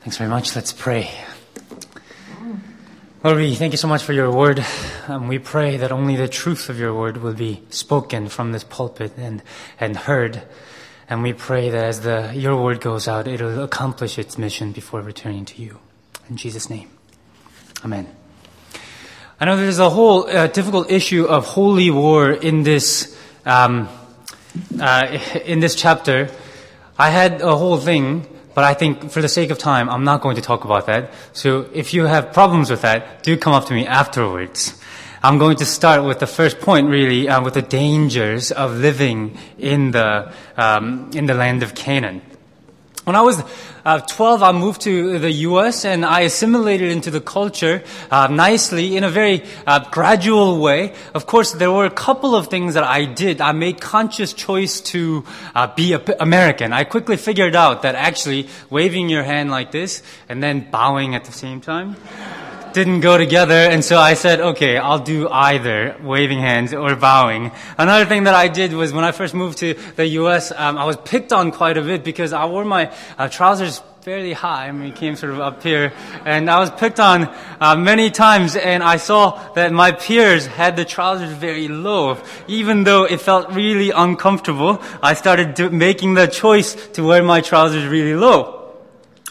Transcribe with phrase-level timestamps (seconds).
[0.00, 0.56] Thanks very much.
[0.56, 1.10] Let's pray.
[3.22, 4.64] Lord, we thank you so much for your word.
[5.06, 8.64] Um, we pray that only the truth of your word will be spoken from this
[8.64, 9.42] pulpit and,
[9.78, 10.40] and heard.
[11.10, 15.02] And we pray that as the, your word goes out, it'll accomplish its mission before
[15.02, 15.78] returning to you.
[16.30, 16.88] In Jesus' name.
[17.84, 18.08] Amen.
[19.38, 23.14] I know there's a whole uh, difficult issue of holy war in this,
[23.44, 23.86] um,
[24.80, 26.30] uh, in this chapter.
[26.98, 30.20] I had a whole thing but I think for the sake of time, I'm not
[30.20, 31.12] going to talk about that.
[31.32, 34.74] So if you have problems with that, do come up to me afterwards.
[35.22, 39.36] I'm going to start with the first point, really, uh, with the dangers of living
[39.58, 42.22] in the um, in the land of Canaan.
[43.04, 43.42] When I was
[43.84, 45.86] uh, 12, I moved to the U.S.
[45.86, 50.92] and I assimilated into the culture uh, nicely in a very uh, gradual way.
[51.14, 53.40] Of course, there were a couple of things that I did.
[53.40, 56.74] I made conscious choice to uh, be American.
[56.74, 61.24] I quickly figured out that actually waving your hand like this and then bowing at
[61.24, 61.96] the same time
[62.72, 67.52] didn't go together, and so I said, okay, I'll do either waving hands or bowing.
[67.78, 70.84] Another thing that I did was when I first moved to the U.S., um, I
[70.84, 74.68] was picked on quite a bit because I wore my uh, trousers fairly high.
[74.68, 75.92] I mean, came sort of up here,
[76.24, 77.24] and I was picked on
[77.60, 82.16] uh, many times, and I saw that my peers had the trousers very low.
[82.48, 87.40] Even though it felt really uncomfortable, I started do- making the choice to wear my
[87.40, 88.59] trousers really low.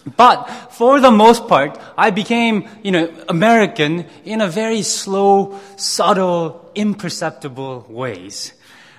[0.05, 6.71] But for the most part, I became, you know, American in a very slow, subtle,
[6.75, 8.53] imperceptible ways.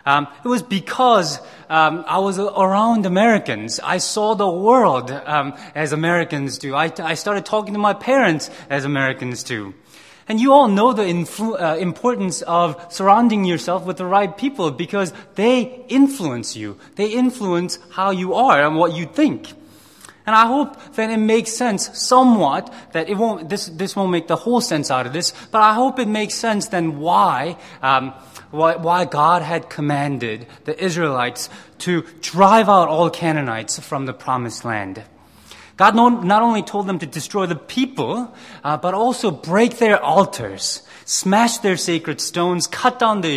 [0.06, 3.80] Um, it was because um, I was around Americans.
[3.80, 6.74] I saw the world um, as Americans do.
[6.74, 9.74] I, I, started talking to my parents as Americans do.
[10.26, 14.70] And you all know the influ- uh, importance of surrounding yourself with the right people
[14.70, 16.78] because they influence you.
[16.96, 19.52] They influence how you are and what you think.
[20.30, 24.28] And I hope that it makes sense somewhat, that it won't, this, this won't make
[24.28, 28.14] the whole sense out of this, but I hope it makes sense then why, um,
[28.52, 34.64] why, why God had commanded the Israelites to drive out all Canaanites from the promised
[34.64, 35.02] land.
[35.76, 38.32] God not only told them to destroy the people,
[38.62, 43.34] uh, but also break their altars smash their sacred stones, cut down the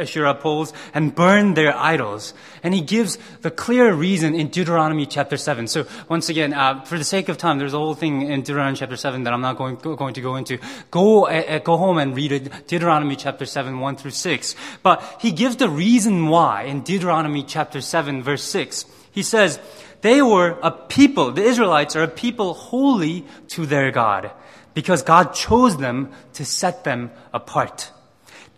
[0.00, 2.34] Asherah poles, and burn their idols.
[2.64, 5.68] And he gives the clear reason in Deuteronomy chapter 7.
[5.68, 8.76] So once again, uh, for the sake of time, there's a whole thing in Deuteronomy
[8.76, 10.58] chapter 7 that I'm not going, going to go into.
[10.90, 14.56] Go, uh, go home and read it, Deuteronomy chapter 7, 1 through 6.
[14.82, 18.84] But he gives the reason why in Deuteronomy chapter 7, verse 6.
[19.12, 19.60] He says,
[20.00, 24.32] they were a people, the Israelites are a people holy to their God
[24.74, 27.90] because God chose them to set them apart.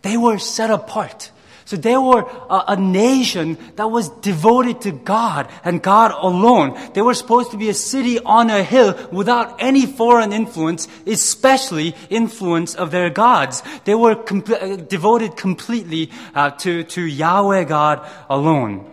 [0.02, 1.30] They were set apart.
[1.66, 6.78] So they were a, a, nation that was devoted to God and God alone.
[6.92, 11.94] They were supposed to be a city on a hill without any foreign influence, especially
[12.10, 13.62] influence of their gods.
[13.84, 18.90] They were devoted completely uh, to, to Yahweh God alone.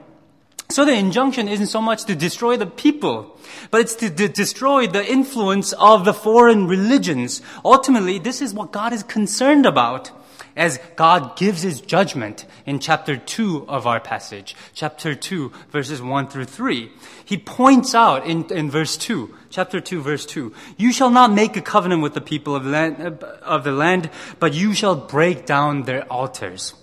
[0.72, 3.38] So the injunction isn't so much to destroy the people,
[3.72, 7.42] but it's to destroy the influence of the foreign religions.
[7.66, 10.12] Ultimately, this is what God is concerned about
[10.56, 16.28] as God gives his judgment in chapter 2 of our passage, chapter 2, verses 1
[16.28, 16.90] through 3.
[17.26, 21.58] He points out in, in verse 2, chapter 2, verse 2, You shall not make
[21.58, 25.84] a covenant with the people of, land, of the land, but you shall break down
[25.84, 26.76] their altars.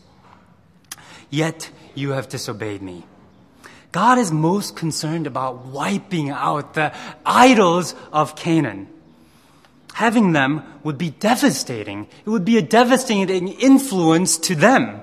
[1.31, 3.05] Yet you have disobeyed me.
[3.93, 6.93] God is most concerned about wiping out the
[7.25, 8.89] idols of Canaan.
[9.95, 12.07] Having them would be devastating.
[12.25, 15.03] It would be a devastating influence to them.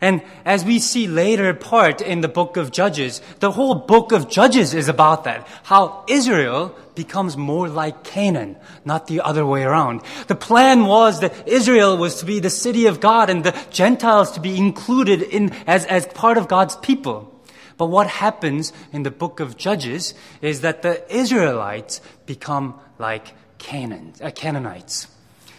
[0.00, 4.28] And as we see later part in the book of Judges, the whole book of
[4.28, 5.48] Judges is about that.
[5.64, 10.02] How Israel becomes more like Canaan, not the other way around.
[10.28, 14.32] The plan was that Israel was to be the city of God and the Gentiles
[14.32, 17.33] to be included in as, as part of God's people.
[17.76, 24.12] But what happens in the book of Judges is that the Israelites become like Canaan,
[24.22, 25.08] uh, Canaanites.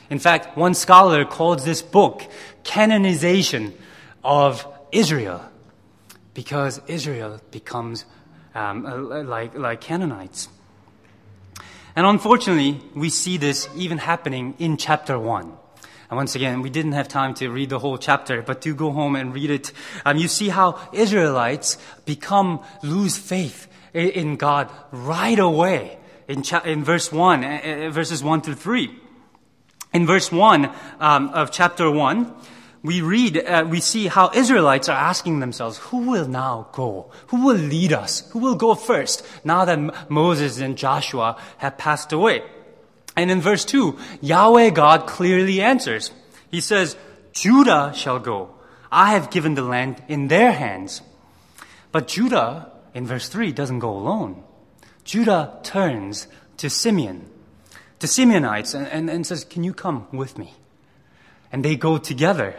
[0.09, 2.21] In fact, one scholar calls this book
[2.63, 3.73] Canaanization
[4.23, 5.41] of Israel
[6.33, 8.05] because Israel becomes
[8.53, 10.49] um, uh, like, like Canaanites.
[11.95, 15.51] And unfortunately, we see this even happening in chapter 1.
[16.09, 18.91] And once again, we didn't have time to read the whole chapter, but do go
[18.91, 19.71] home and read it.
[20.05, 25.97] Um, you see how Israelites become, lose faith in God right away
[26.27, 28.99] in, cha- in verse 1, uh, verses 1 through 3.
[29.93, 30.69] In verse 1
[30.99, 32.33] um, of chapter 1,
[32.83, 37.11] we read, uh, we see how Israelites are asking themselves, who will now go?
[37.27, 38.29] Who will lead us?
[38.31, 42.43] Who will go first now that Moses and Joshua have passed away?
[43.15, 46.11] And in verse 2, Yahweh God clearly answers.
[46.51, 46.97] He says,
[47.31, 48.55] Judah shall go.
[48.91, 51.01] I have given the land in their hands.
[51.91, 54.43] But Judah, in verse 3, doesn't go alone.
[55.03, 56.27] Judah turns
[56.57, 57.29] to Simeon,
[57.99, 60.53] to Simeonites, and, and, and says, Can you come with me?
[61.51, 62.55] And they go together.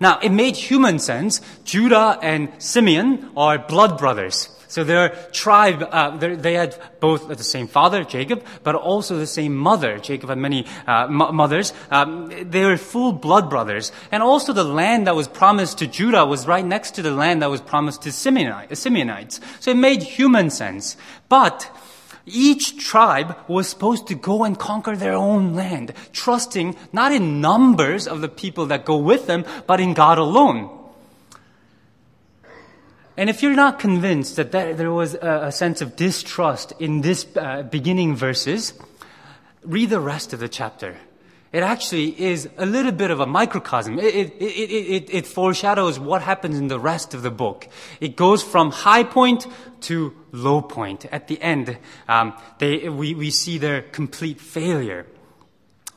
[0.00, 1.40] Now, it made human sense.
[1.64, 4.48] Judah and Simeon are blood brothers.
[4.70, 9.56] So their tribe, uh, they had both the same father, Jacob, but also the same
[9.56, 9.98] mother.
[9.98, 11.72] Jacob had many uh, m- mothers.
[11.90, 13.90] Um, they were full blood brothers.
[14.12, 17.42] And also the land that was promised to Judah was right next to the land
[17.42, 19.40] that was promised to Simeonites.
[19.58, 20.96] So it made human sense.
[21.28, 21.68] But
[22.24, 28.06] each tribe was supposed to go and conquer their own land, trusting not in numbers
[28.06, 30.79] of the people that go with them, but in God alone.
[33.16, 37.62] And if you're not convinced that there was a, sense of distrust in this uh,
[37.62, 38.72] beginning verses,
[39.62, 40.96] read the rest of the chapter.
[41.52, 43.98] It actually is a little bit of a microcosm.
[43.98, 47.66] It, it, it, it, foreshadows what happens in the rest of the book.
[48.00, 49.48] It goes from high point
[49.82, 51.06] to low point.
[51.06, 51.76] At the end,
[52.08, 55.06] um, they, we, we see their complete failure.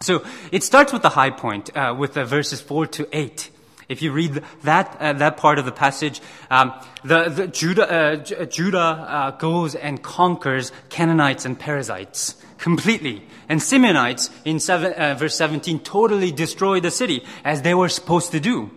[0.01, 3.51] So it starts with the high point, uh, with the verses 4 to 8.
[3.89, 8.15] If you read that, uh, that part of the passage, um, the, the Judah, uh,
[8.17, 13.27] J- Judah uh, goes and conquers Canaanites and Perizzites completely.
[13.49, 18.31] And Simeonites, in seven, uh, verse 17, totally destroy the city, as they were supposed
[18.31, 18.71] to do.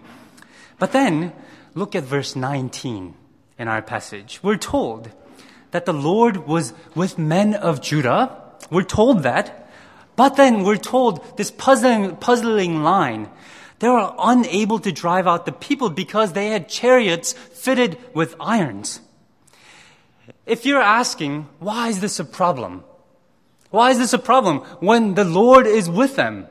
[0.79, 1.33] But then,
[1.75, 3.15] look at verse 19
[3.59, 4.41] in our passage.
[4.43, 5.11] We're told
[5.71, 8.37] that the Lord was with men of Judah.
[8.71, 9.71] We're told that.
[10.17, 13.29] But then we're told this puzzling, puzzling line
[13.79, 19.01] they were unable to drive out the people because they had chariots fitted with irons.
[20.47, 22.85] If you're asking, why is this a problem?
[23.71, 26.47] Why is this a problem when the Lord is with them?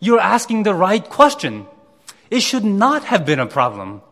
[0.00, 1.66] You're asking the right question.
[2.30, 4.02] It should not have been a problem.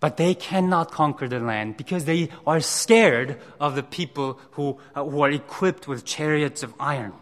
[0.00, 5.02] But they cannot conquer the land because they are scared of the people who, uh,
[5.04, 7.14] who are equipped with chariots of iron.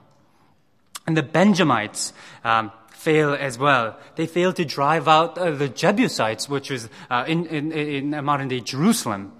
[1.06, 2.12] And the Benjamites,
[2.42, 2.72] um,
[3.02, 3.98] fail as well.
[4.14, 8.46] They failed to drive out uh, the Jebusites, which was uh, in, in, in, modern
[8.46, 9.32] day Jerusalem.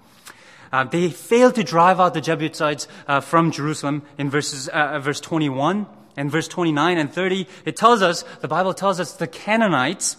[0.71, 5.21] Uh, they failed to drive out the Jebusites uh, from Jerusalem in verses, uh, verse
[5.21, 5.87] 21
[6.17, 7.47] and verse 29 and 30.
[7.63, 10.17] It tells us, the Bible tells us the Canaanites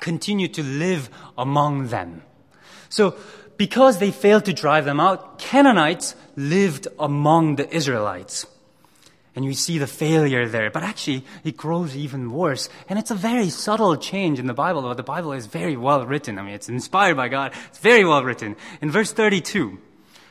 [0.00, 2.22] continue to live among them.
[2.88, 3.16] So,
[3.56, 8.46] because they failed to drive them out, Canaanites lived among the Israelites.
[9.36, 10.70] And you see the failure there.
[10.70, 12.68] But actually, it grows even worse.
[12.88, 16.06] And it's a very subtle change in the Bible, but the Bible is very well
[16.06, 16.38] written.
[16.38, 17.52] I mean, it's inspired by God.
[17.68, 18.54] It's very well written.
[18.80, 19.78] In verse 32,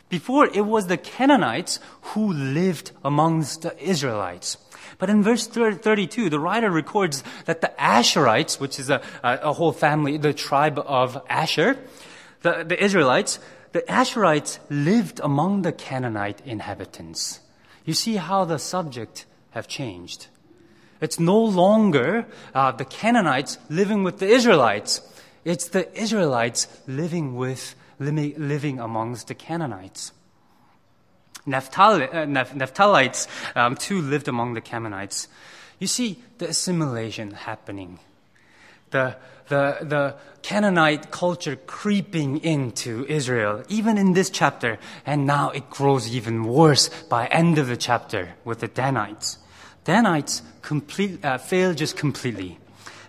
[0.09, 1.79] before it was the Canaanites
[2.13, 4.57] who lived amongst the Israelites.
[5.00, 9.71] But in verse 32, the writer records that the Asherites, which is a, a, whole
[9.71, 11.77] family, the tribe of Asher,
[12.41, 13.39] the, the Israelites,
[13.71, 17.39] the Asherites lived among the Canaanite inhabitants.
[17.85, 20.27] You see how the subject have changed.
[21.01, 22.25] It's no longer
[22.56, 25.01] uh, the Canaanites living with the Israelites.
[25.44, 30.13] It's the Israelites living with, living, amongst the Canaanites.
[31.45, 33.27] Uh, Naphtalites
[33.57, 35.27] um, too lived among the Canaanites.
[35.77, 38.00] You see the assimilation happening.
[38.91, 45.69] The, the, the Canaanite culture creeping into Israel, even in this chapter, and now it
[45.69, 49.38] grows even worse by end of the chapter with the Danites.
[49.83, 52.59] Danites complete, uh, fail just completely.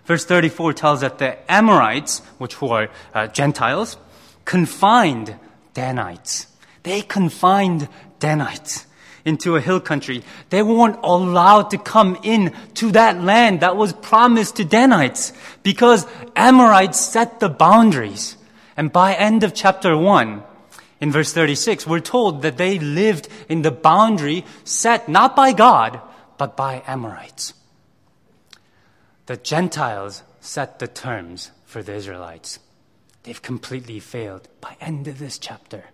[0.05, 3.97] Verse 34 tells that the Amorites, which were uh, Gentiles,
[4.45, 5.37] confined
[5.73, 6.47] Danites.
[6.83, 7.89] They confined
[8.19, 8.85] Danites
[9.25, 10.23] into a hill country.
[10.51, 16.05] They weren't allowed to come in to that land that was promised to Danites because
[16.35, 18.37] Amorites set the boundaries.
[18.77, 20.43] And by end of chapter 1,
[21.01, 25.99] in verse 36, we're told that they lived in the boundary set not by God,
[26.37, 27.53] but by Amorites.
[29.25, 32.59] The Gentiles set the terms for the Israelites.
[33.23, 35.85] They've completely failed by end of this chapter.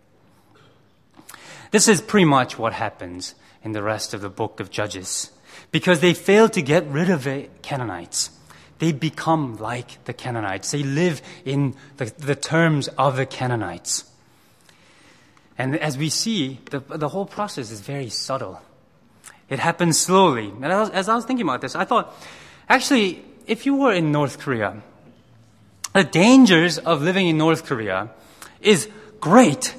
[1.72, 5.32] This is pretty much what happens in the rest of the book of Judges.
[5.72, 8.32] Because they fail to get rid of the Canaanites.
[8.80, 10.72] They become like the Canaanites.
[10.72, 14.06] They live in the, the terms of the Canaanites.
[15.58, 18.62] And as we see, the, the whole process is very subtle.
[19.50, 20.52] It happens slowly.
[20.62, 22.14] And as, as I was thinking about this, I thought,
[22.68, 24.82] actually, if you were in North Korea
[25.94, 28.10] the dangers of living in North Korea
[28.62, 29.76] is great,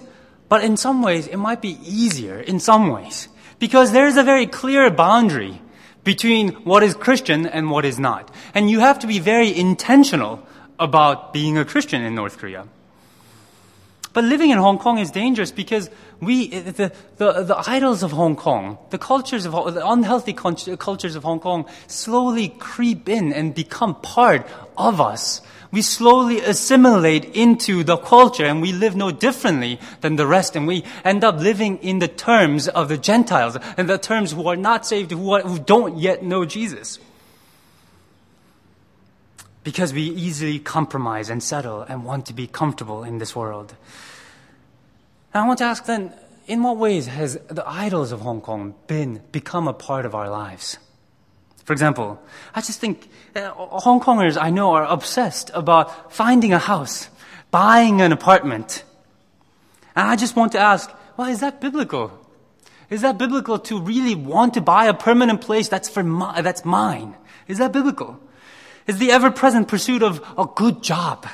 [0.53, 3.27] but in some ways it might be easier in some ways
[3.59, 5.59] because there is a very clear boundary
[6.05, 8.31] between what is Christian and what is not.
[8.53, 10.47] And you have to be very intentional
[10.79, 12.69] about being a Christian in North Korea.
[14.13, 15.89] But living in Hong Kong is dangerous because
[16.21, 21.23] we, the, the, the idols of Hong Kong, the cultures of, the unhealthy cultures of
[21.23, 25.41] Hong Kong slowly creep in and become part of us.
[25.73, 30.67] We slowly assimilate into the culture and we live no differently than the rest and
[30.67, 34.57] we end up living in the terms of the Gentiles and the terms who are
[34.57, 36.99] not saved, who, are, who don't yet know Jesus
[39.65, 43.75] because we easily compromise and settle and want to be comfortable in this world.
[45.33, 46.13] And I want to ask then,
[46.47, 50.29] in what ways has the idols of Hong Kong been become a part of our
[50.29, 50.79] lives?
[51.65, 52.21] For example,
[52.55, 57.09] I just think uh, Hong Kongers I know are obsessed about finding a house,
[57.51, 58.85] buying an apartment.
[59.95, 62.11] And I just want to ask, well, is that biblical?
[62.91, 66.65] Is that biblical to really want to buy a permanent place that's for my, that's
[66.65, 67.15] mine?
[67.47, 68.21] Is that biblical?
[68.87, 71.27] is the ever-present pursuit of a good job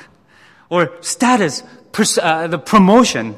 [0.69, 3.35] or status, pers- uh, the promotion.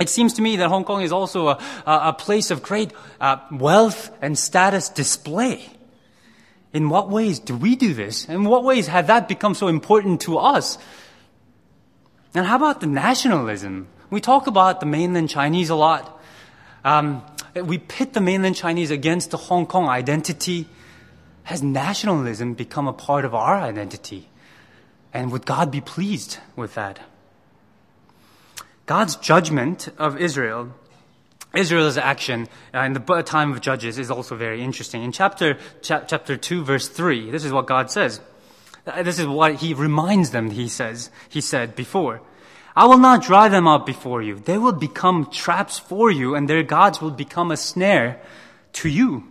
[0.00, 3.36] It seems to me that Hong Kong is also a, a place of great uh,
[3.50, 5.68] wealth and status display.
[6.72, 8.28] In what ways do we do this?
[8.28, 10.78] In what ways has that become so important to us?
[12.34, 13.88] And how about the nationalism?
[14.10, 16.20] We talk about the mainland Chinese a lot.
[16.84, 17.22] Um,
[17.54, 20.66] we pit the mainland Chinese against the Hong Kong identity.
[21.44, 24.30] Has nationalism become a part of our identity?
[25.12, 27.00] And would God be pleased with that?
[28.86, 30.74] God's judgment of Israel,
[31.54, 35.02] Israel's action uh, in the time of Judges is also very interesting.
[35.02, 38.20] In chapter, cha- chapter 2, verse 3, this is what God says.
[38.86, 42.20] Uh, this is what he reminds them, he says, he said before.
[42.74, 44.36] I will not drive them out before you.
[44.36, 48.20] They will become traps for you, and their gods will become a snare
[48.74, 49.24] to you.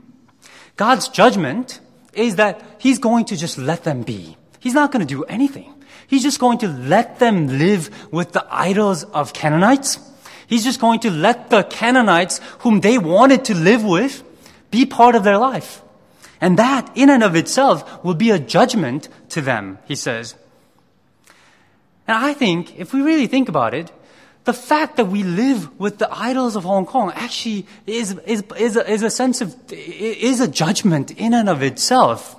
[0.78, 1.80] God's judgment
[2.14, 4.38] is that he's going to just let them be.
[4.60, 5.74] He's not going to do anything.
[6.08, 10.00] He's just going to let them live with the idols of Canaanites.
[10.52, 14.22] He's just going to let the Canaanites whom they wanted to live with
[14.70, 15.82] be part of their life.
[16.42, 20.36] And that in and of itself will be a judgment to them, he says.
[22.06, 23.94] And I think if we really think about it,
[24.44, 28.76] the fact that we live with the idols of Hong Kong actually is, is, is,
[28.76, 32.36] a, is a sense of, is a judgment in and of itself.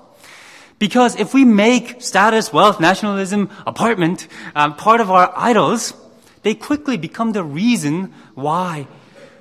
[0.79, 5.95] Because if we make status, wealth, nationalism, apartment um, part of our idols,
[6.43, 8.87] they quickly become the reason why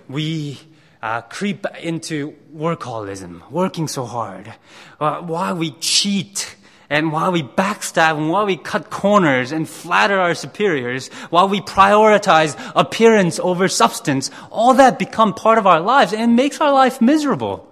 [0.07, 0.59] we
[1.01, 4.53] uh, creep into workaholism, working so hard,
[4.99, 6.55] uh, why we cheat
[6.89, 11.61] and why we backstab and why we cut corners and flatter our superiors, while we
[11.61, 16.99] prioritize appearance over substance, all that become part of our lives and makes our life
[16.99, 17.65] miserable.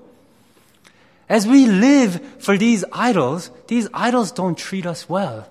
[1.28, 5.48] As we live for these idols, these idols don't treat us well.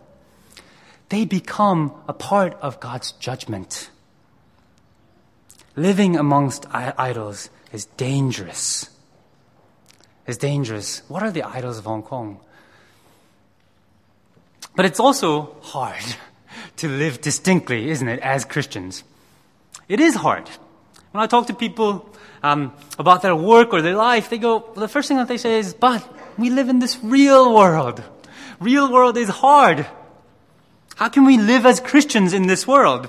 [1.09, 3.91] They become a part of God's judgment.
[5.77, 8.91] Living amongst idols is dangerous.
[10.27, 11.03] Is dangerous.
[11.09, 12.41] What are the idols of Hong Kong?
[14.77, 16.05] But it's also hard
[16.77, 19.05] to live distinctly, isn't it, as Christians?
[19.89, 20.49] It is hard.
[21.13, 24.89] When I talk to people um, about their work or their life, they go, the
[24.89, 28.03] first thing that they say is, but we live in this real world.
[28.61, 29.87] Real world is hard.
[30.99, 33.09] How can we live as Christians in this world?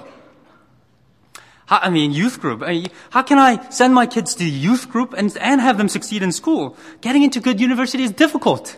[1.66, 2.62] How, I mean, youth group.
[3.10, 6.32] How can I send my kids to youth group and, and have them succeed in
[6.32, 6.78] school?
[7.02, 8.78] Getting into good university is difficult.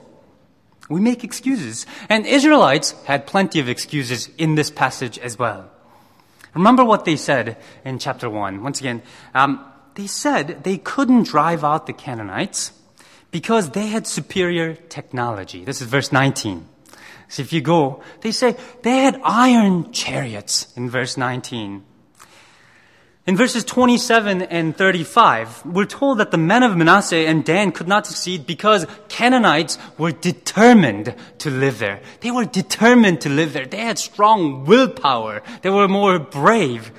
[0.89, 1.86] We make excuses.
[2.08, 5.70] And Israelites had plenty of excuses in this passage as well.
[6.53, 8.63] Remember what they said in chapter 1.
[8.63, 9.01] Once again,
[9.34, 9.60] um,
[9.96, 12.72] they said they couldn't drive out the Canaanites
[13.30, 15.65] because they had superior technology.
[15.65, 16.70] This is verse 19.
[17.31, 21.81] So if you go, they say they had iron chariots in verse 19.
[23.25, 27.88] In verses 27 and 35, we're told that the men of Manasseh and Dan could
[27.88, 32.01] not succeed because Canaanites were determined to live there.
[32.19, 33.65] They were determined to live there.
[33.65, 35.41] They had strong willpower.
[35.61, 36.91] They were more brave.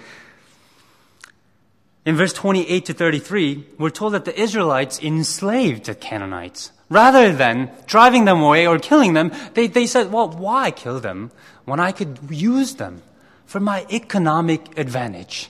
[2.05, 6.73] In verse 28 to 33, we're told that the Israelites enslaved the Canaanites.
[6.91, 11.31] Rather than driving them away or killing them, they, they said, well, why kill them
[11.65, 13.03] when I could use them
[13.47, 15.49] for my economic advantage?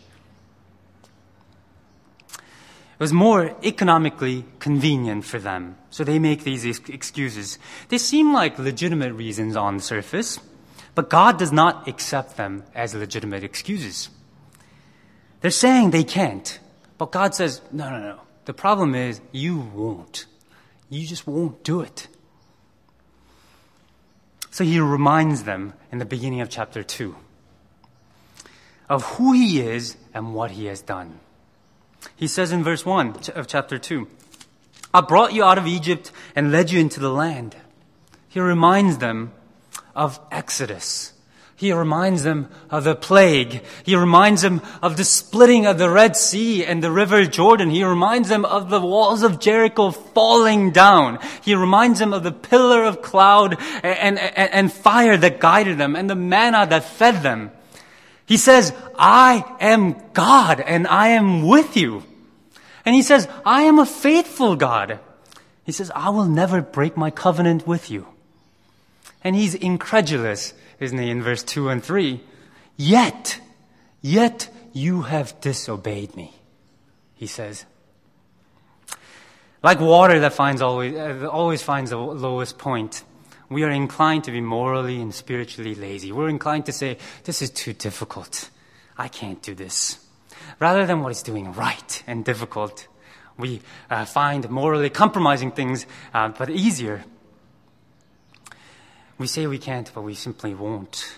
[2.32, 5.76] It was more economically convenient for them.
[5.90, 7.58] So they make these excuses.
[7.88, 10.38] They seem like legitimate reasons on the surface,
[10.94, 14.10] But God does not accept them as legitimate excuses.
[15.42, 16.58] They're saying they can't.
[16.98, 18.20] But God says, no, no, no.
[18.44, 20.26] The problem is you won't.
[20.88, 22.08] You just won't do it.
[24.50, 27.16] So he reminds them in the beginning of chapter 2
[28.88, 31.18] of who he is and what he has done.
[32.14, 34.06] He says in verse 1 of chapter 2
[34.92, 37.56] I brought you out of Egypt and led you into the land.
[38.28, 39.32] He reminds them
[39.96, 41.11] of Exodus.
[41.62, 43.62] He reminds them of the plague.
[43.84, 47.70] He reminds them of the splitting of the Red Sea and the River Jordan.
[47.70, 51.20] He reminds them of the walls of Jericho falling down.
[51.44, 55.94] He reminds them of the pillar of cloud and, and, and fire that guided them
[55.94, 57.52] and the manna that fed them.
[58.26, 62.02] He says, I am God and I am with you.
[62.84, 64.98] And he says, I am a faithful God.
[65.62, 68.08] He says, I will never break my covenant with you.
[69.22, 72.20] And he's incredulous isn't he, in verse 2 and 3?
[72.76, 73.40] Yet,
[74.00, 76.34] yet you have disobeyed me,
[77.14, 77.64] he says.
[79.62, 83.04] Like water that finds always, uh, always finds the lowest point,
[83.48, 86.10] we are inclined to be morally and spiritually lazy.
[86.10, 88.50] We're inclined to say, this is too difficult.
[88.96, 89.98] I can't do this.
[90.58, 92.88] Rather than what is doing right and difficult,
[93.36, 93.60] we
[93.90, 97.04] uh, find morally compromising things, uh, but easier.
[99.22, 101.16] We say we can't, but we simply won't.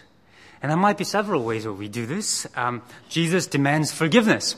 [0.60, 2.46] And there might be several ways where we do this.
[2.54, 4.56] Um, Jesus demands forgiveness.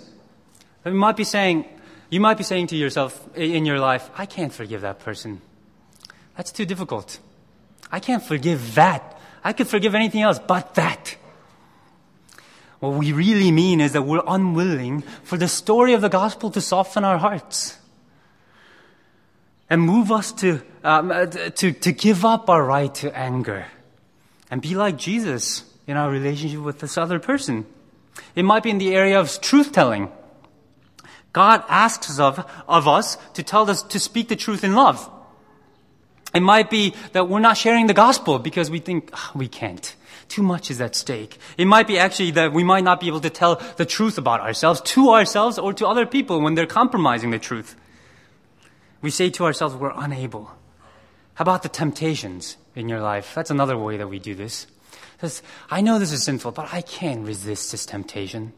[0.84, 1.64] You might be saying,
[2.10, 5.42] you might be saying to yourself in your life, I can't forgive that person.
[6.36, 7.20] That's too difficult.
[7.92, 9.16] I can't forgive that.
[9.44, 11.14] I could forgive anything else but that.
[12.80, 16.60] What we really mean is that we're unwilling for the story of the gospel to
[16.60, 17.78] soften our hearts
[19.68, 23.66] and move us to, um, uh, to, to give up our right to anger
[24.50, 27.66] and be like Jesus in our relationship with this other person.
[28.34, 30.10] It might be in the area of truth telling.
[31.32, 35.10] God asks of, of us to tell us to speak the truth in love.
[36.34, 39.94] It might be that we're not sharing the gospel because we think oh, we can't.
[40.28, 41.38] Too much is at stake.
[41.56, 44.40] It might be actually that we might not be able to tell the truth about
[44.40, 47.76] ourselves to ourselves or to other people when they're compromising the truth.
[49.02, 50.50] We say to ourselves, we're unable.
[51.34, 53.34] How about the temptations in your life?
[53.34, 54.66] That's another way that we do this.
[55.20, 58.52] Says, I know this is sinful, but I can't resist this temptation.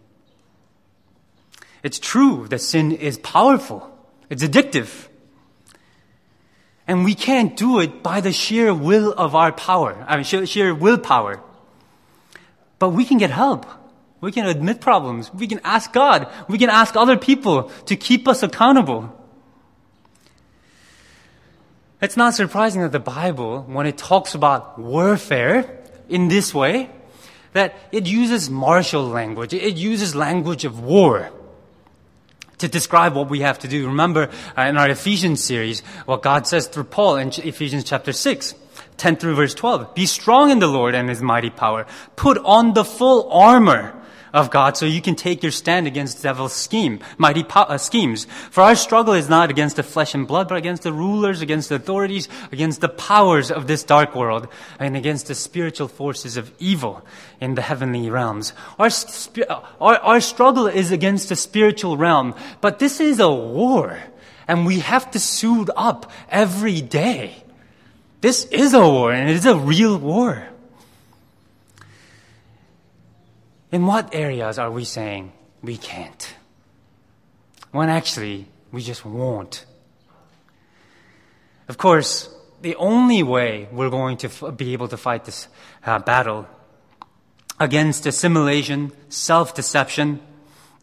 [1.83, 3.97] It's true that sin is powerful.
[4.31, 5.09] It's addictive.
[6.87, 10.05] And we can't do it by the sheer will of our power.
[10.09, 11.41] I mean, sheer, sheer willpower.
[12.79, 13.67] But we can get help.
[14.21, 15.33] We can admit problems.
[15.33, 16.33] We can ask God.
[16.49, 19.15] We can ask other people to keep us accountable.
[22.01, 26.91] It's not surprising that the Bible, when it talks about warfare in this way,
[27.55, 29.53] that it uses martial language.
[29.53, 31.31] It uses language of war
[32.59, 33.89] to describe what we have to do.
[33.89, 38.55] Remember uh, in our Ephesians series, what God says through Paul in Ephesians chapter 6.
[38.97, 39.95] 10 through verse 12.
[39.95, 41.87] Be strong in the Lord and his mighty power.
[42.17, 43.95] Put on the full armor
[44.33, 48.27] of God so you can take your stand against devil's scheme, mighty po- uh, schemes.
[48.51, 51.69] For our struggle is not against the flesh and blood, but against the rulers, against
[51.69, 56.53] the authorities, against the powers of this dark world, and against the spiritual forces of
[56.59, 57.05] evil
[57.41, 58.53] in the heavenly realms.
[58.79, 59.49] Our, sp-
[59.81, 63.99] our, our struggle is against the spiritual realm, but this is a war,
[64.47, 67.45] and we have to suit up every day.
[68.21, 70.49] This is a war, and it is a real war.
[73.71, 76.35] In what areas are we saying we can't?
[77.71, 79.67] When actually we just won't.
[81.69, 82.31] Of course,
[82.63, 85.49] the only way we're going to f- be able to fight this
[85.85, 86.49] uh, battle
[87.61, 90.21] against assimilation, self deception,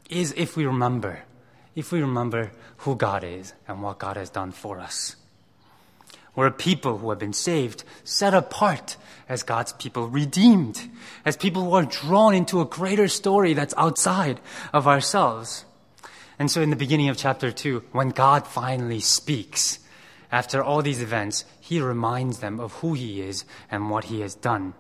[0.10, 1.24] is if we remember,
[1.74, 5.16] if we remember who God is and what God has done for us.
[6.36, 10.90] We're a people who have been saved, set apart as God's people, redeemed,
[11.24, 14.40] as people who are drawn into a greater story that's outside
[14.74, 15.66] of ourselves.
[16.38, 19.80] And so in the beginning of chapter 2, when God finally speaks,
[20.32, 24.36] after all these events, he reminds them of who he is and what he has
[24.36, 24.74] done.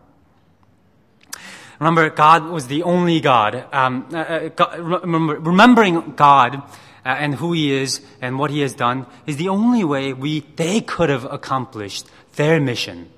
[1.79, 3.65] Remember, God was the only God.
[3.73, 6.61] Um, uh, uh God remember, remembering God
[7.05, 10.81] and who he is and what he has done is the only way we, they
[10.81, 13.09] could have accomplished their mission.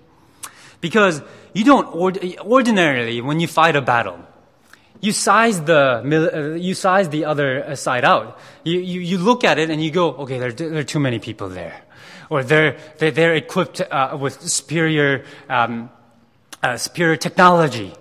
[0.82, 1.22] Because
[1.54, 1.88] you don't
[2.42, 4.20] ordinarily, when you fight a battle,
[5.00, 8.40] you size the, uh, you size the other uh, side out.
[8.64, 11.20] You, you, you look at it and you go, okay, there, there are too many
[11.20, 11.82] people there.
[12.30, 15.90] Or they're, they're, they're equipped uh, with superior um,
[16.64, 17.94] uh, superior technology.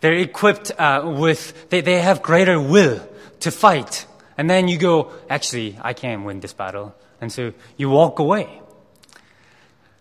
[0.00, 3.00] They're equipped uh, with, they, they have greater will
[3.40, 4.06] to fight.
[4.40, 6.94] And then you go, actually, I can't win this battle.
[7.20, 8.62] And so you walk away.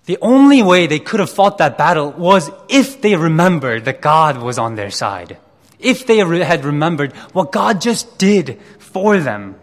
[0.05, 4.41] The only way they could have fought that battle was if they remembered that God
[4.41, 5.35] was on their side.
[5.77, 9.59] If they had remembered what God just did for them.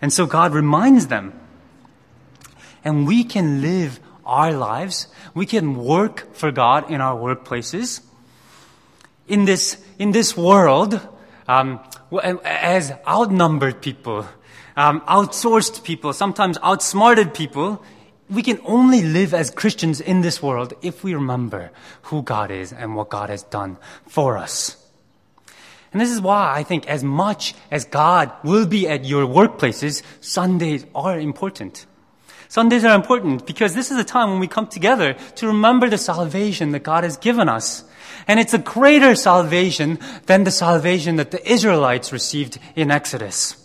[0.00, 1.38] And so God reminds them.
[2.86, 5.08] And we can live our lives.
[5.34, 8.00] We can work for God in our workplaces.
[9.28, 11.06] In this, in this world,
[11.46, 11.80] um,
[12.44, 14.26] as outnumbered people,
[14.76, 17.82] um, outsourced people, sometimes outsmarted people,
[18.30, 21.70] we can only live as Christians in this world if we remember
[22.02, 23.76] who God is and what God has done
[24.08, 24.76] for us.
[25.92, 30.02] And this is why I think as much as God will be at your workplaces,
[30.20, 31.86] Sundays are important.
[32.54, 35.98] Sundays are important because this is a time when we come together to remember the
[35.98, 37.82] salvation that God has given us.
[38.28, 43.56] And it's a greater salvation than the salvation that the Israelites received in Exodus.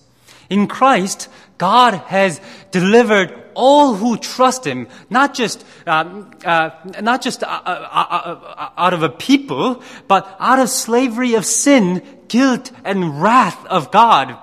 [0.49, 7.43] In Christ, God has delivered all who trust Him, not just um, uh, not just
[7.43, 13.21] uh, uh, uh, out of a people, but out of slavery of sin, guilt, and
[13.21, 14.35] wrath of God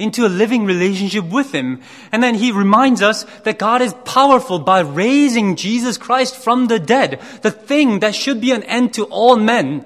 [0.00, 1.82] into a living relationship with Him.
[2.10, 6.78] And then He reminds us that God is powerful by raising Jesus Christ from the
[6.78, 9.84] dead, the thing that should be an end to all men.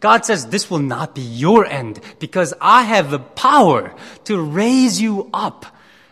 [0.00, 3.94] God says, this will not be your end because I have the power
[4.24, 5.64] to raise you up.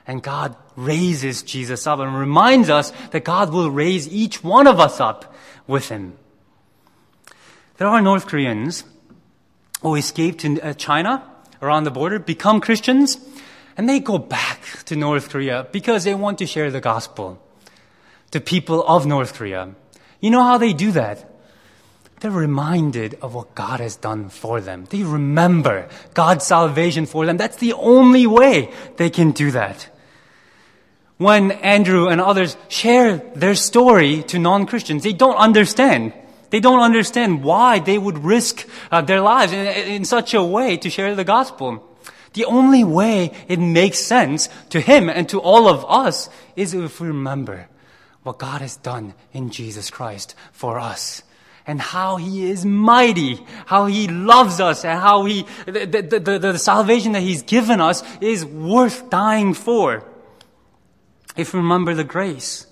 [0.06, 4.80] And God raises Jesus up and reminds us that God will raise each one of
[4.80, 5.34] us up
[5.66, 6.16] with him.
[7.76, 8.84] There are North Koreans
[9.82, 11.29] who escaped to uh, China
[11.62, 13.18] around the border, become Christians,
[13.76, 17.40] and they go back to North Korea because they want to share the gospel
[18.30, 19.74] to people of North Korea.
[20.20, 21.30] You know how they do that?
[22.20, 24.86] they're reminded of what God has done for them.
[24.90, 27.38] They remember God's salvation for them.
[27.38, 29.88] That's the only way they can do that.
[31.16, 36.12] When Andrew and others share their story to non-Christians, they don't understand.
[36.50, 40.76] They don't understand why they would risk uh, their lives in, in such a way
[40.78, 41.86] to share the gospel.
[42.32, 47.00] The only way it makes sense to him and to all of us is if
[47.00, 47.68] we remember
[48.22, 51.22] what God has done in Jesus Christ for us
[51.66, 56.38] and how he is mighty, how he loves us, and how he, the, the, the,
[56.38, 60.04] the, salvation that he's given us is worth dying for.
[61.36, 62.66] If we remember the grace.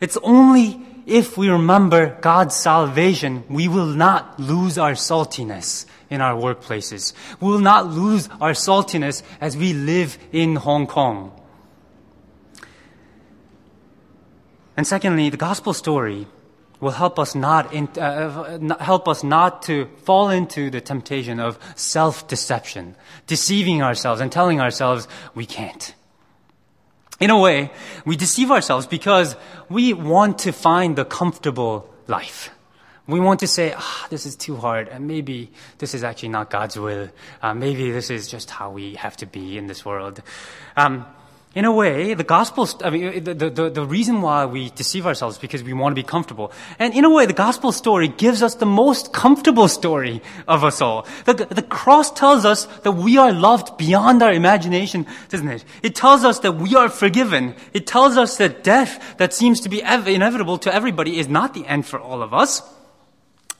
[0.00, 6.40] It's only if we remember God's salvation, we will not lose our saltiness in our
[6.40, 7.12] workplaces.
[7.40, 11.32] We will not lose our saltiness as we live in Hong Kong.
[14.76, 16.26] And secondly, the gospel story
[16.78, 21.58] will help us not in, uh, help us not to fall into the temptation of
[21.74, 22.94] self-deception,
[23.26, 25.94] deceiving ourselves and telling ourselves we can't.
[27.20, 27.70] In a way,
[28.06, 29.36] we deceive ourselves because
[29.68, 32.50] we want to find the comfortable life.
[33.06, 36.48] We want to say, ah, this is too hard, and maybe this is actually not
[36.48, 37.10] God's will.
[37.42, 40.22] Uh, maybe this is just how we have to be in this world.
[40.76, 41.04] Um,
[41.52, 45.34] in a way, the gospel, I mean, the, the, the reason why we deceive ourselves
[45.34, 46.52] is because we want to be comfortable.
[46.78, 50.80] And in a way, the gospel story gives us the most comfortable story of us
[50.80, 51.08] all.
[51.24, 55.64] The, the cross tells us that we are loved beyond our imagination, doesn't it?
[55.82, 57.56] It tells us that we are forgiven.
[57.72, 61.52] It tells us that death that seems to be ev- inevitable to everybody is not
[61.54, 62.62] the end for all of us.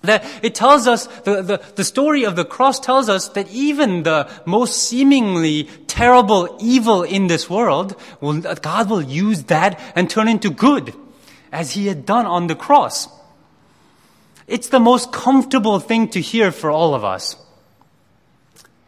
[0.03, 4.03] That it tells us, the, the, the story of the cross tells us that even
[4.03, 10.27] the most seemingly terrible evil in this world, will, God will use that and turn
[10.27, 10.95] into good,
[11.53, 13.09] as He had done on the cross.
[14.47, 17.37] It's the most comfortable thing to hear for all of us.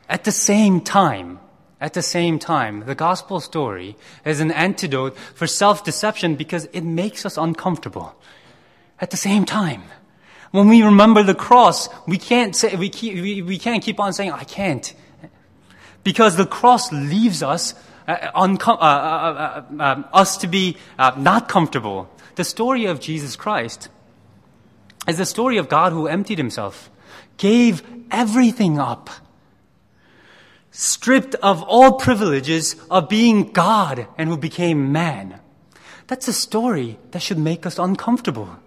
[0.08, 1.40] At the same time,
[1.80, 7.26] at the same time, the gospel story is an antidote for self-deception because it makes
[7.26, 8.14] us uncomfortable.
[9.00, 9.82] At the same time,
[10.52, 14.12] when we remember the cross, we can't say, we, keep, we, we can't keep on
[14.12, 14.94] saying, I can't.
[16.04, 17.74] Because the cross leaves us,
[18.06, 22.08] uh, uncom- uh, uh, uh, uh um, us to be uh, not comfortable.
[22.34, 23.88] The story of Jesus Christ
[25.08, 26.90] is the story of God who emptied himself,
[27.38, 29.08] gave everything up,
[30.70, 35.40] stripped of all privileges of being God and who became man.
[36.08, 38.58] That's a story that should make us uncomfortable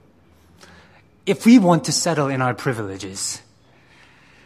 [1.26, 3.42] if we want to settle in our privileges.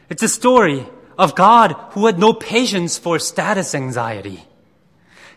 [0.09, 0.87] It's a story
[1.17, 4.45] of God who had no patience for status anxiety.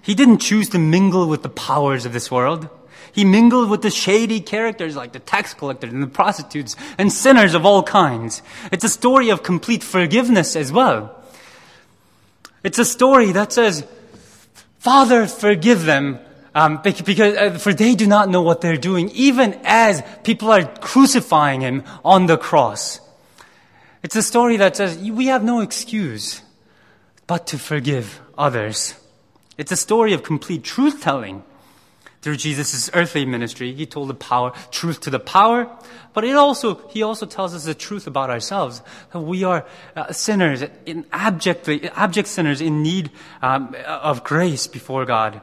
[0.01, 2.69] He didn't choose to mingle with the powers of this world.
[3.13, 7.55] He mingled with the shady characters like the tax collectors and the prostitutes and sinners
[7.55, 8.43] of all kinds.
[8.73, 11.23] It's a story of complete forgiveness as well.
[12.65, 13.85] It's a story that says,
[14.79, 16.19] Father, forgive them,
[16.55, 20.65] um, because uh, for they do not know what they're doing, even as people are
[20.65, 23.01] crucifying him on the cross.
[24.03, 26.43] It's a story that says we have no excuse
[27.27, 28.95] but to forgive others.
[29.57, 31.45] It's a story of complete truth telling.
[32.21, 35.69] Through Jesus' earthly ministry, he told the power, truth to the power,
[36.15, 38.81] but it also, he also tells us the truth about ourselves.
[39.13, 43.11] That we are uh, sinners, in abjectly, abject sinners in need
[43.41, 45.41] um, of grace before God.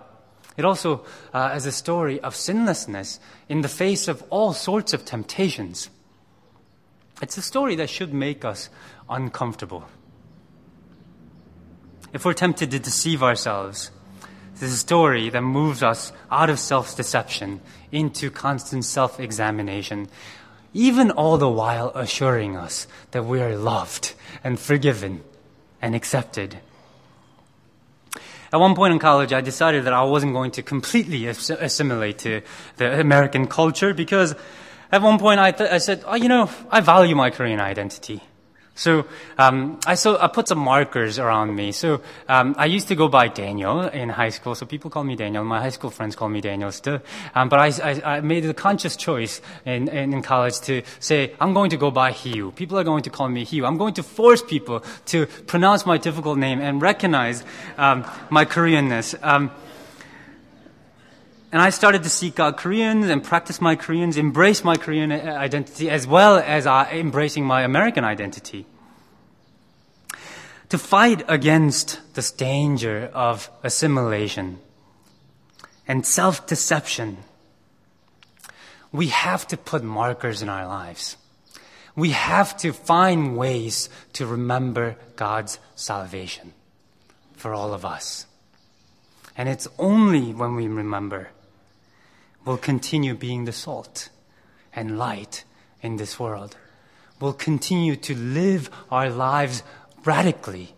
[0.60, 5.06] It also uh, is a story of sinlessness in the face of all sorts of
[5.06, 5.90] temptations.
[7.22, 8.70] It's a story that should make us
[9.10, 9.86] uncomfortable.
[12.12, 13.90] If we're tempted to deceive ourselves,
[14.56, 17.62] this is a story that moves us out of self deception
[17.94, 20.10] into constant self examination,
[20.74, 25.24] even all the while assuring us that we are loved and forgiven
[25.82, 26.60] and accepted.
[28.52, 32.42] At one point in college, I decided that I wasn't going to completely assimilate to
[32.78, 34.36] the American culture because
[34.92, 38.24] at one point I, th- I said, oh, you know, I value my Korean identity.
[38.80, 39.06] So
[39.38, 41.74] um, I I put some markers around me.
[41.74, 45.18] So um, I used to go by Daniel in high school, so people call me
[45.18, 45.44] Daniel.
[45.44, 47.02] My high school friends call me Daniel still.
[47.36, 51.36] Um, but I, I, I, made a conscious choice in, in, in, college to say
[51.42, 52.56] I'm going to go by Hiu.
[52.56, 53.68] People are going to call me Hiu.
[53.68, 57.44] I'm going to force people to pronounce my difficult name and recognize
[57.78, 59.14] um, my Koreanness.
[59.22, 59.52] Um,
[61.52, 65.90] and I started to seek out Koreans and practice my Koreans, embrace my Korean identity
[65.90, 68.66] as well as uh, embracing my American identity.
[70.70, 74.60] To fight against this danger of assimilation
[75.88, 77.18] and self deception,
[78.92, 81.18] we have to put markers in our lives.
[81.96, 86.54] We have to find ways to remember God's salvation
[87.34, 88.28] for all of us.
[89.36, 91.30] And it's only when we remember
[92.46, 94.10] we'll continue being the salt
[94.74, 95.44] and light
[95.82, 96.56] in this world.
[97.20, 99.64] We'll continue to live our lives
[100.06, 100.74] radically,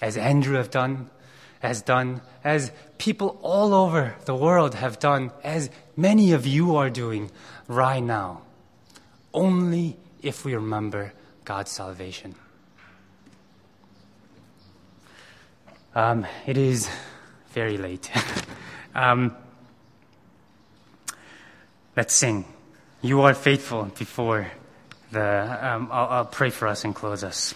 [0.00, 1.10] as Andrew have done,
[1.60, 6.90] has done, as people all over the world have done, as many of you are
[6.90, 7.30] doing
[7.68, 8.42] right now.
[9.32, 11.12] Only if we remember
[11.44, 12.34] God's salvation.
[15.94, 16.90] Um, it is
[17.52, 18.10] very late.
[18.94, 19.34] um,
[21.96, 22.44] Let's sing.
[23.00, 24.48] You are faithful before
[25.12, 27.54] the, um, I'll, I'll pray for us and close us.